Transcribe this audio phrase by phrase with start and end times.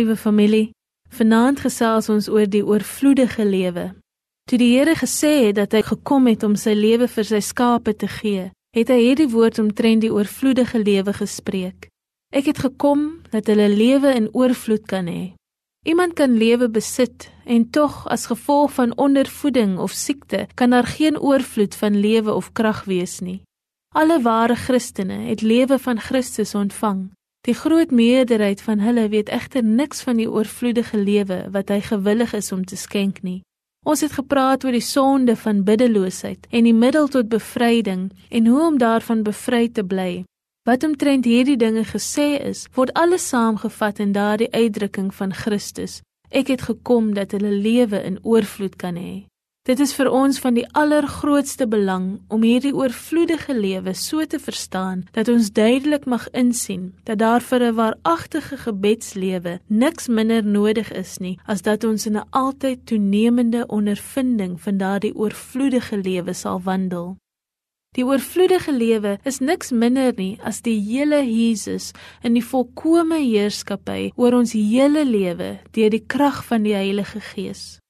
[0.00, 0.70] Liewe familie,
[1.12, 3.82] vanaand gesels ons oor die oorvloedige lewe.
[4.48, 7.92] Toe die Here gesê het dat hy gekom het om sy lewe vir sy skape
[8.00, 11.90] te gee, het hy hierdie woord omtrent die oorvloedige lewe gespreek.
[12.32, 15.34] Ek het gekom dat hulle lewe in oorvloed kan hê.
[15.84, 21.20] Iemand kan lewe besit en tog as gevolg van ondervoeding of siekte kan daar geen
[21.20, 23.42] oorvloed van lewe of krag wees nie.
[23.92, 27.10] Alle ware Christene het lewe van Christus ontvang.
[27.48, 32.34] Die groot meerderheid van hulle weet egter niks van die oorvloedige lewe wat hy gewillig
[32.36, 33.40] is om te skenk nie.
[33.88, 38.60] Ons het gepraat oor die sonde van biddeloosheid en die middel tot bevryding en hoe
[38.66, 40.24] om daarvan bevry te bly.
[40.68, 46.02] Wat omtrent hierdie dinge gesê is, word alles saamgevat in daardie uitdrukking van Christus.
[46.28, 49.29] Ek het gekom dat hulle lewe in oorvloed kan hê.
[49.70, 55.04] Dit is vir ons van die allergrootste belang om hierdie oorvloedige lewe so te verstaan
[55.14, 61.18] dat ons duidelik mag insien dat daar vir 'n waaragtige gebedslewe niks minder nodig is
[61.18, 67.16] nie as dat ons in 'n altyd toenemende ondervinding van daardie oorvloedige lewe sal wandel.
[67.94, 74.10] Die oorvloedige lewe is niks minder nie as die hele Jesus in die volkomme heerskappy
[74.16, 77.80] oor ons hele lewe deur die krag van die Heilige Gees.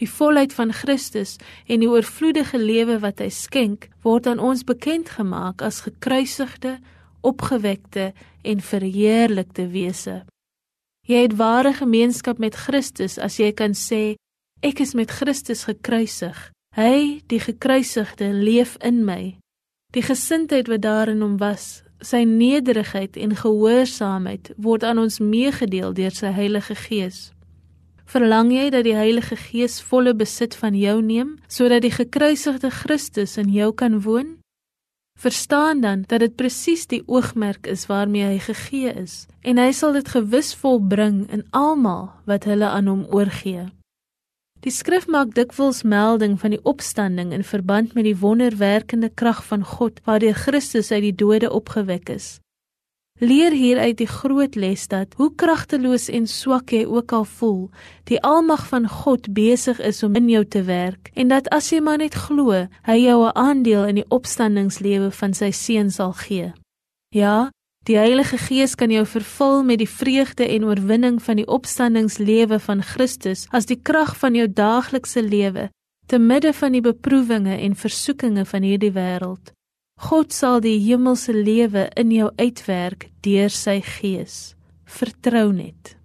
[0.00, 5.12] Die volheid van Christus en die oorvloedige lewe wat hy skenk, word aan ons bekend
[5.18, 6.78] gemaak as gekruisigde,
[7.20, 8.12] opgewekte
[8.42, 10.22] en verheerlikte wese.
[11.06, 14.14] Jy het ware gemeenskap met Christus as jy kan sê
[14.62, 16.38] ek is met Christus gekruisig.
[16.72, 19.36] Hy, die gekruisigde, leef in my.
[19.92, 26.14] Die gesindheid wat daarin hom was, sy nederigheid en gehoorsaamheid word aan ons meegedeel deur
[26.16, 27.32] sy Heilige Gees.
[28.04, 33.36] Verlang jy dat die Heilige Gees volle besit van jou neem sodat die gekruisigde Christus
[33.40, 34.38] in jou kan woon?
[35.18, 39.92] Verstaan dan dat dit presies die oogmerk is waarmee hy gegee is en hy sal
[39.92, 43.68] dit gewis volbring in almal wat hulle aan hom oorgee.
[44.62, 49.64] Die skrif maak dikwels melding van die opstanding in verband met die wonderwerkende krag van
[49.66, 52.38] God waardeur Christus uit die dode opgewek is.
[53.22, 57.60] Leer hieruit die groot les dat hoe kragteloos en swak jy ook al voel,
[58.10, 61.78] die almag van God besig is om in jou te werk en dat as jy
[61.86, 66.52] maar net glo, hy jou 'n aandeel in die opstandingslewe van sy seun sal gee.
[67.14, 67.50] Ja,
[67.86, 72.82] die Heilige Gees kan jou vervul met die vreugde en oorwinning van die opstandingslewe van
[72.82, 75.70] Christus as die krag van jou daaglikse lewe
[76.06, 79.54] te midde van die beproewinge en versoekinge van hierdie wêreld.
[80.00, 84.54] God sal die hemelse lewe in jou uitwerk deur sy gees.
[84.84, 85.96] Vertrou net.